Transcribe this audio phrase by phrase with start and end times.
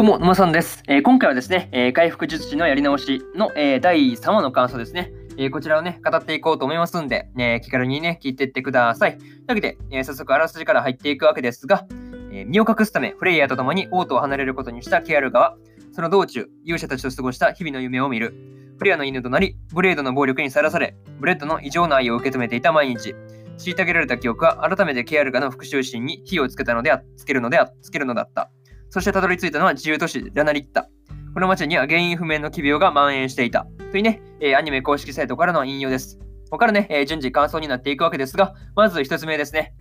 [0.00, 0.82] どうも、沼さんです。
[0.88, 5.12] えー、今回はですね、えー、回復術士のやり直しの、えー、第3話の感想ですね。
[5.36, 9.18] えこちらをね、語っていこうと思いますんで、え気軽にね、聞いていってください。
[9.18, 11.84] というわけで、え早速あらすじから入っていくわけですが、
[12.32, 15.56] え身を隠すため、フレイヤーと共に王都を離れることにしたケアルガは、
[15.92, 18.34] その道中、勇者たちと過ごした日々の夢を見る。
[18.78, 23.14] フレアの犬となり、ブレイドの暴力にさらされ、ブレットの異常な愛を受け止めていた毎日。
[23.58, 28.50] 虐げられた記憶は改めてケアルガの復讐心に火をつけたのであ、つけるのであ、つけるのだった。
[28.90, 30.88] そしてたどり着いたのは自由都市ラナリッタ。
[31.32, 33.66] この町には原因不明の奇病が蔓延していた。
[33.92, 36.18] というね、えー、アニメ公式サイトからの引用です。
[36.18, 39.74] ここからね、えー、順次感想になっていくわけですが、まず一つ目ですね。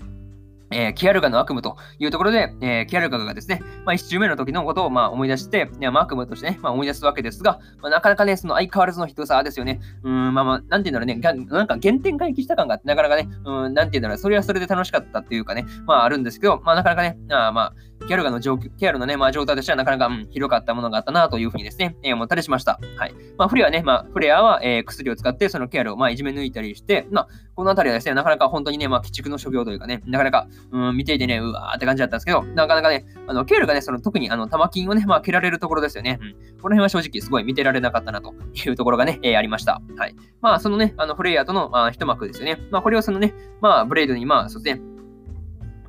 [0.71, 9.79] えー、キアルガの悪夢というところで、えー、キアルガがですね、まあ、一周目の時のことをまあ思い出して、まあ、悪夢としてね、まあ、思い出すわけですが、まあ、なかなかね、その相変わらずの人さですよね。
[10.03, 17.73] うん、まあまあ、なんていうんだろうね、なんか原点回帰した感があって、なかなかね、うん、なんていうんだろう、それはそれで楽しかったっていうかね、まああるんですけど、まあなかなかね、あまあ、
[18.07, 22.79] キャルガの状況、キャルのね、まあ、状態としてはなかなか、うん、広かったものがあったなというふうにですね、えー、思ったりしました。
[22.95, 23.13] はい。
[23.37, 36.19] まあ、フレアね、まあ、フレアは、えー、薬を使って、そのキャルを、まあ、いじめ抜いたりして、まあ、このあたりはですね、なかなか本当にね、まあ、鬼畜の所業というかね、なかなか、うん、見ていてね、うわーって感じだったんですけど、なかなかね、あの、ケールがね、その特にあの、玉金をね、まあ、蹴られるところですよね。
[36.21, 36.31] うん。
[36.61, 39.81] この辺は正直すごい見てられなかったなというところがね、えー、ありました。
[39.97, 40.15] はい。
[40.41, 42.59] まあ、そのね、あの、フレイヤーとの、まあ、一幕ですよね。
[42.71, 44.81] まあ、これをそのね、まあ、ブレイドに、まあ、そうですね、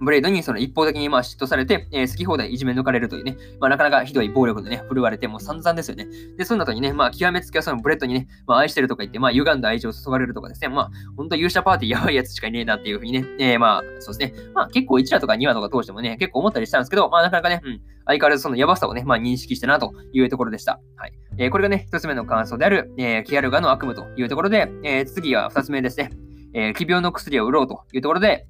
[0.01, 6.06] ブレイドにその一方的にまあ嫉妬されて、えー、好き放題いじめ抜かれるというね、まあ、なかなかひどい暴力でね、振るわれて、もう散々ですよね。
[6.37, 20.81] で、その後にね、まあ、極めつきはそのブレットにね、まあ、愛してるとか言って、まあ、歪んだ愛情を注がれるとかですね、まあ、ほんと勇者パーティーやばいやつしかいねえなっていうふうにね、えー、まあ、そうですね、まあ、結構1話とか2話とか通してもね、結構思ったりしたんですけど、まあ、なかなかね、うん、相変わらずそのやばさをね、まあ、認識したなというところでした。
[20.97, 21.12] はい。
[21.39, 26.11] えー、これがね、一つ目の感想である、えー、ケアルガの悪夢というところで、えー、次は二つ目ですね。
[26.53, 28.47] えー、奇病の薬を売ろうというところで、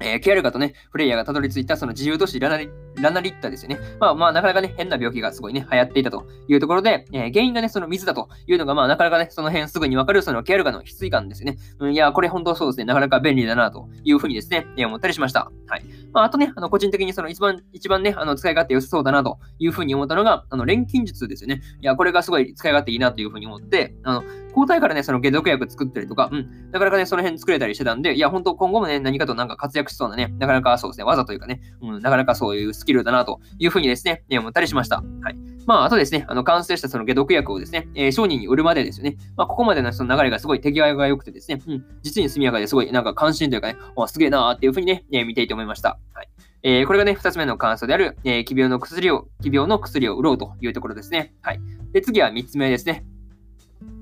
[0.00, 3.78] えー、ケアルガとね、フレイヤーがたどり着いたその自由都市ラナリラナリッタですよね。
[4.00, 11.58] まあまあ、なかなかね、変な病気がすごいね、流行っていたというところで、えー、原因がね、その水だというのが、まあなかなかね、その辺すぐにわかるそのケアルガの翡翠感ですよね。
[11.78, 15.50] うん、いや、これ本当そうですね、なかなか便利だなというふうにですね、えー、思ったりしました。
[15.66, 15.82] はい。
[16.18, 21.62] まあ、あとね、あの、個人的にその一番、一番ね、あの、使い勝手良さそうだなというふうに思ったのが、あの、錬金術ですよね。
[21.80, 34.96] いや、これがすごい使い勝手いいなというふうに思って、あの、抗体からね、その解毒薬作ったりとか、うん、なかなかね、その辺作れたりしてたんで、いや、本当今後もね、何かとなんか活躍しそうなね、なかなかそうですね、技というかね、うん、なかなかそういうスキルだなというふうにですね、思ったりしました。
[35.22, 35.47] はい。
[35.68, 43.76] まあ、あとですね、あの、完成したその解毒薬をですね、えー、商人に売るまでですよね、まあ、ここまでのその流れがすごい手際が良くてですね、うん、実に速やかですごいなんか関心というかね、
[44.06, 45.98] すげえなーっていうふうにね、えー、見ていて思いました。
[46.14, 46.28] はい。
[46.62, 51.34] えー、これがね、二つ目の感想である、えー、奇病の薬を、奇病の薬を売ろうというところですね。
[51.42, 51.60] はい。
[51.92, 53.04] で、次は三つ目ですね。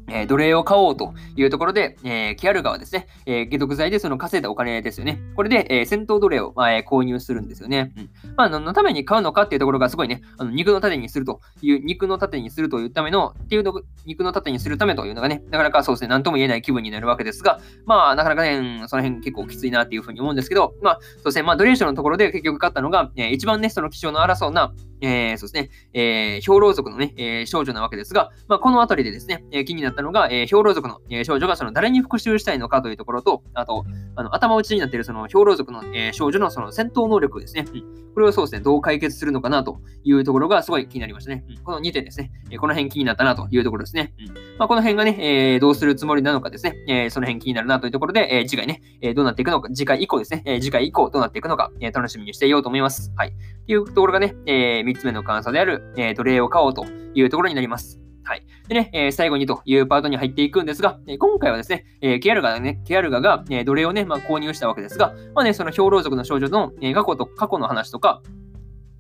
[0.08, 5.20] えー、奴隷を買おうというところで、えー、キアルガはですね、えー、解毒剤でその稼いだお金ですよね。
[5.34, 7.92] これで、えー、戦闘奴隷を、まあえ、購入するんですよね。
[7.96, 8.10] うん。
[8.36, 13.72] まあ、何のために買うのかっていうところがすごいね、あの肉の盾にするという、肉の盾にするというための、っていうの、
[14.04, 38.12] 肉の盾にするためというのがね、なかなかそうですね、なんとも言えない気分になるわけですが、まあ、なかなかね、その辺結構きついなっていうふうに思うんですけど、まあ、そうですね、まあ、奴隷賞のところで結局勝ったのが、えー、一番ね、その気象の荒そうな、えー、そうですね、えー、兵糧族のね、えー、少女なわけですが、まあ、このあたりでですね、えー、気になったのが、えー、兵糧族の、えー、少女がその誰に復讐したいのかというところと、あと、あの頭打ちになっているその兵糧族の、えー、少女のその戦闘能力ですね、うん。
[38.14, 41.44] これをそうですね、どう解決するのかなというところがすごい気になりましたね。
[41.48, 44.14] うん、この2点ですね、えー、この辺気になったなというところですね。
[44.18, 53.12] うんまあ、この辺がね、えー、どうするつもりなのかですね、えー、その辺気になるなというところで、えー、次回ね、えー、どうなっていくのか、次回以降ですね、えー、次回以降どうなっていくのか、えー、楽しみにしていようと思います。
[53.16, 53.34] はい。
[53.66, 58.00] というところがね、えー、3つ目の感想である、えー、奴隷を買おうというところになります。
[58.26, 58.42] はい。
[58.66, 68.22] でね、えー、最後にというパートに入っていくんですが、えー、今回はですね、えー、ケアルガがね、ケアルガが、えー、奴隷をね、まあ、購入したわけですが、まあね、その兵糧族の少女の、えー、過去と、過去の話とか、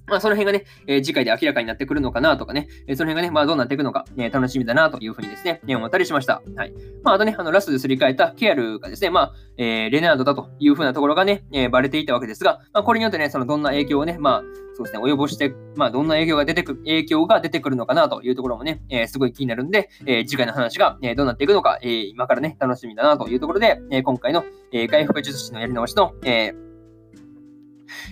[0.08, 6.42] まあ、その辺がね、えー、次回で明らかになってくるのかなとかね、えー、その辺がね、まあ、どうなっていくのか、ね、楽しみだなというふうにですね、思ったりしました。
[6.56, 6.72] はい。
[7.02, 14.42] まあ、あとね、あの、ラストですり替えたケアルがですね、まあ、えー、レナードだというふうなところがね、えー、バレていたわけですが、まあ、これによってね、そのどんな影響をね、まあ、
[14.76, 26.66] そうですね、及ぼして、まあ、どんな影響が出てく、影響が出てくるのかなというところもね、えー、すごい気になるんで、えー、次回の話が、えー、どうなっていくのか、えー、今からね、楽しみだなというところで、えー、今回の、えー、回復術師のやり直しの、えー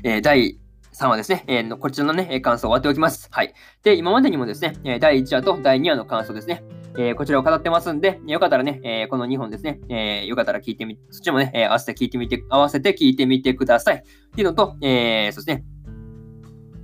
[0.05, 0.59] えー、第
[0.95, 3.29] さんはですね、えー、こちらのね、感想を終わっておきます。
[3.33, 3.53] はい。
[3.83, 6.63] で、今までにもですね、第1話と第2話の感想ですね、
[6.97, 13.97] えー、こちらを語ってますんで、よかったらね、えー、この2本ですね、えー、よかったら聞いてみ、そっちもね、え合わせて聞いてみて、合わせて聞いてみてください。
[13.97, 14.01] っ
[14.37, 15.65] ていうのと、えー、そしてね、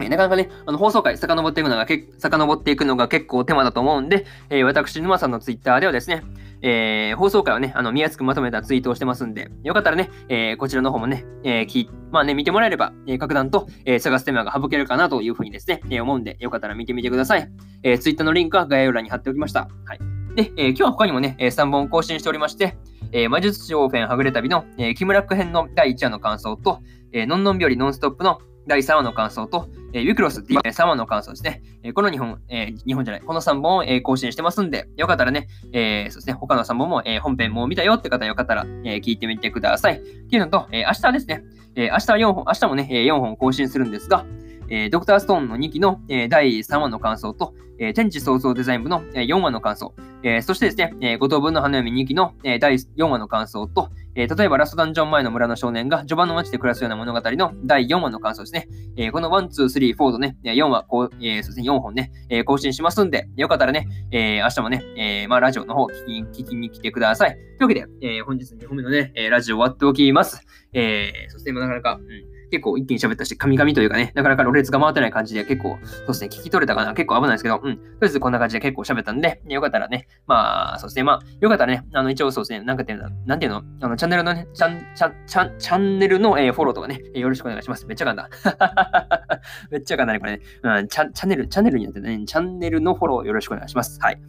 [0.08, 6.23] なかなかね、あの放送回遡っていくのがけ、遡っていくのが結構手間だと思うんで、えー、私、沼さんのツイッターではですね、
[6.62, 17.49] えー、放送回をね、あの見やすくまとめたツイートをしてますんで、よかったらね、えー、こちらの方もね、えー、きまあね、見てもらえれば、えー、格段と、えー、探す手間が省けるかなというふうにですね、えー、思うんで、よかったら見てみてください。
[17.82, 19.69] えー、ツイッターのリンクは概要欄に貼っておきました。
[19.85, 19.99] はい。
[20.35, 22.76] で、えー、今日は他にもね、3本更新しておりまして、
[23.12, 26.81] えー、魔術師オーフェンはぐれ旅の、えー、キムラック編の第1話の感想と、
[27.12, 28.38] えー、のんのんびよりノンストップの
[28.71, 31.61] 第3話の感想と、えー、ウィクロス D3 話の感想ですね。
[31.83, 39.97] えー、この2本、えー、2本じゃない、この3本を、えー、更新してますんで、よかったらね、えー、そうですね、他の3本も、えー、本編も見たよって方よかったら、えー、聞いてみてください。
[39.97, 41.43] っていうのと、えー、明日ですね、
[41.75, 44.25] えー、明日は4本、明日もね、4本更新するんですが、
[44.71, 58.69] えー、ドクターストーンの2期の、えー、第3話の感想と、えー、天地創造デザイン部の、えー、4話の感想、えー、そしてですね、えー、五等分の花嫁2期の、えー、第4話の感想と、えー、例えばラストダンジョン前の村の少年が序盤の街で暮らすような物語の第4話の感想ですね。
[58.97, 67.31] えー、この1、2、3、4とね、4話、こうえー、そうですね、4本ね、えー、更新しますんで、よかったらね、えー、明日もね、えー、まあ、ラジオの方聞き聞きに来てください。
[67.33, 70.47] というわけで、えー、本日2本目のね、えー、ラジオ終わっておきます。
[70.73, 77.76] えー、そして今なかなか、うん結構一気に喋ったし、神々というかね、なかなかろれつが回ってない感じで結構、そうですね、聞き取れたかな結構危ないですけど、うん。
[77.76, 87.87] とりあえずこんな感じで結構喋ったんで、よかったらね、まあ、そうですね、まあ、よかったらね、あの、一応そうですね、なんかていうの、なんていうの、あの、チャンネルのね、チャン、チャン、チャン、チャンネルの、えー、フォローとかね、よろしくお願いします。
[87.87, 88.31] めっちゃ簡単。
[89.70, 90.41] めっちゃ簡単ね、これね。
[90.62, 93.99] うん、チャン、チャンネル、チャンネルになってね、チャンネルのフォローよろしくお願いします。
[94.00, 94.20] はい。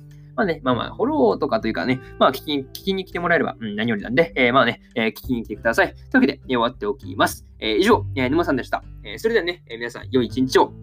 [0.41, 5.93] まあね、まあまあ、フォローとかというかね、まあ聞きに、聞きに来てもらえれば、うん、何よりなんで、えー、まあね、えー、聞きに来てください。
[5.93, 7.45] というわけで、終わっておきます。
[7.59, 8.83] えー、以上、えー、沼さんでした。
[9.03, 10.73] えー、それではね、えー、皆さん、良い一日を。